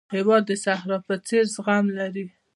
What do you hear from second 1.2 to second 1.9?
څېر زغم